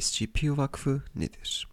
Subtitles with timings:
[0.00, 1.68] SGP Vakfı nedir?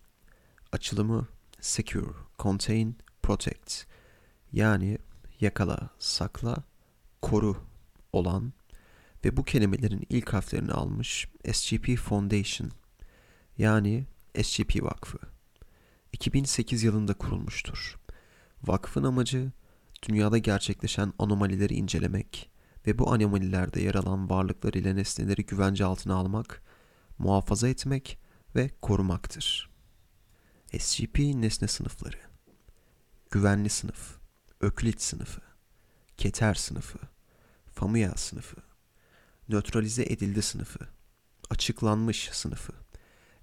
[0.72, 1.27] Açılımı
[1.62, 3.84] Secure, Contain, Protect
[4.52, 4.98] yani
[5.40, 6.56] yakala, sakla,
[7.22, 7.58] koru
[8.14, 8.54] olan
[9.25, 12.71] ve bu kelimelerin ilk harflerini almış SGP Foundation
[13.57, 14.05] yani
[14.43, 15.17] SGP Vakfı
[16.13, 17.99] 2008 yılında kurulmuştur.
[18.63, 19.51] Vakfın amacı
[20.09, 22.49] dünyada gerçekleşen anomalileri incelemek
[22.87, 26.61] ve bu anomalilerde yer alan varlıklar ile nesneleri güvence altına almak,
[27.23, 28.19] muhafaza etmek
[28.55, 29.69] ve korumaktır.
[30.79, 32.18] SCP nesne sınıfları
[33.31, 34.18] Güvenli sınıf,
[34.62, 35.41] Öklit sınıfı,
[36.17, 37.00] Keter sınıfı,
[37.73, 38.58] Famuyel sınıfı,
[39.50, 40.80] Nötralize edildi sınıfı,
[41.50, 42.73] Açıklanmış sınıfı,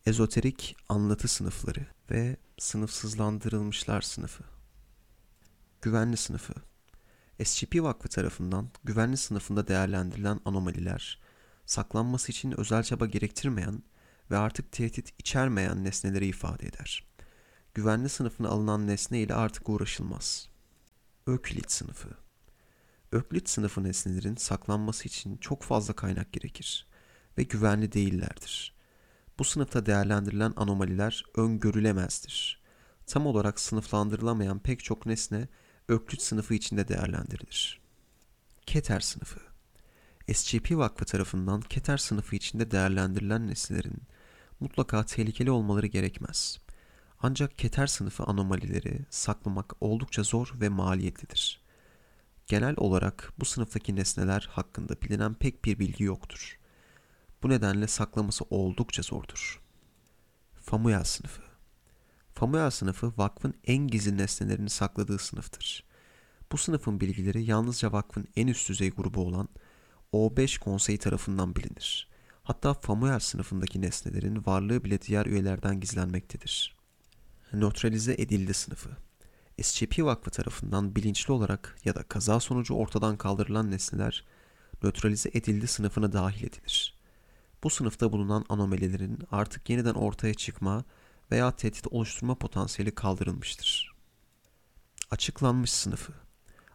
[0.07, 4.45] Ezoterik anlatı sınıfları ve sınıfsızlandırılmışlar sınıfı.
[5.83, 6.55] Güvenli sınıfı
[7.45, 11.21] SCP Vakfı tarafından güvenli sınıfında değerlendirilen anomaliler,
[11.70, 13.83] saklanması için özel çaba gerektirmeyen
[14.30, 17.06] ve artık tehdit içermeyen nesneleri ifade eder.
[17.74, 20.49] Güvenli sınıfına alınan nesne ile artık uğraşılmaz.
[21.27, 22.09] Öklit sınıfı
[23.12, 26.87] Öklit sınıfı nesnelerin saklanması için çok fazla kaynak gerekir
[27.38, 28.74] ve güvenli değillerdir.
[29.38, 32.62] Bu sınıfta değerlendirilen anomaliler öngörülemezdir.
[33.07, 35.49] Tam olarak sınıflandırılamayan pek çok nesne
[35.88, 37.80] Öklit sınıfı içinde değerlendirilir.
[38.66, 39.49] Keter sınıfı
[40.35, 44.03] SCP Vakfı tarafından Keter sınıfı içinde değerlendirilen nesnelerin
[44.61, 46.59] mutlaka tehlikeli olmaları gerekmez.
[47.23, 51.61] Ancak Keter sınıfı anomalileri saklamak oldukça zor ve maliyetlidir.
[52.47, 56.59] Genel olarak bu sınıftaki nesneler hakkında bilinen pek bir bilgi yoktur.
[57.43, 59.61] Bu nedenle saklaması oldukça zordur.
[60.63, 61.43] Famuyel sınıfı
[62.35, 65.84] Famuyel sınıfı vakfın en gizli nesnelerini sakladığı sınıftır.
[66.53, 69.49] Bu sınıfın bilgileri yalnızca vakfın en üst düzey grubu olan
[70.12, 72.09] O5 konseyi tarafından bilinir.
[72.43, 76.77] Hatta Famuyel sınıfındaki nesnelerin varlığı bile diğer üyelerden gizlenmektedir.
[77.53, 78.91] Nötralize edildi sınıfı
[79.62, 84.25] SCP Vakfı tarafından bilinçli olarak ya da kaza sonucu ortadan kaldırılan nesneler
[84.83, 86.95] nötralize edildi sınıfına dahil edilir.
[87.65, 90.84] Bu sınıfta bulunan anomalilerin artık yeniden ortaya çıkma
[91.31, 93.95] veya tehdit oluşturma potansiyeli kaldırılmıştır.
[95.11, 96.13] Açıklanmış sınıfı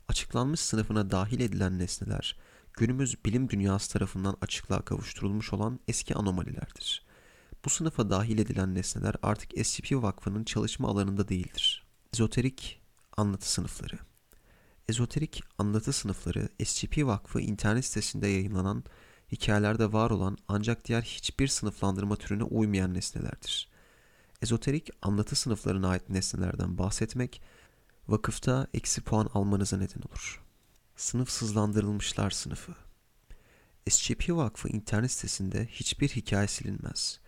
[0.07, 2.37] Açıklanmış sınıfına dahil edilen nesneler
[2.77, 7.05] günümüz bilim dünyası tarafından açıklığa kavuşturulmuş olan eski anomalilerdir.
[7.65, 11.85] Bu sınıfa dahil edilen nesneler artık SCP Vakfı'nın çalışma alanında değildir.
[12.13, 12.81] Ezoterik
[13.17, 13.97] anlatı sınıfları
[14.89, 18.83] Ezoterik anlatı sınıfları SCP Vakfı internet sitesinde yayınlanan
[19.31, 23.69] hikayelerde var olan ancak diğer hiçbir sınıflandırma türüne uymayan nesnelerdir.
[24.41, 27.41] Ezoterik anlatı sınıflarına ait nesnelerden bahsetmek
[28.07, 30.44] vakıfta eksi puan almanıza neden olur.
[30.95, 32.75] Sınıfsızlandırılmışlar sınıfı
[33.89, 37.19] SCP Vakfı internet sitesinde hiçbir hikaye silinmez.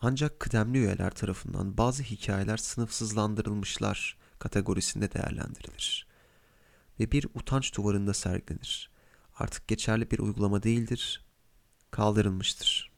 [0.00, 6.06] Ancak kıdemli üyeler tarafından bazı hikayeler sınıfsızlandırılmışlar kategorisinde değerlendirilir.
[7.00, 8.90] Ve bir utanç duvarında sergilenir.
[9.38, 11.24] Artık geçerli bir uygulama değildir,
[11.90, 12.89] kaldırılmıştır.